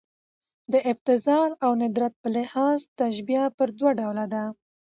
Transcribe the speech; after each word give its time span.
د 0.71 0.73
ابتذال 0.91 1.51
او 1.63 1.71
ندرت 1.81 2.13
په 2.21 2.27
لحاظ 2.37 2.79
تشبیه 2.99 3.43
پر 3.57 3.67
دوه 3.77 3.91
ډوله 3.99 4.25
ده. 4.33 4.43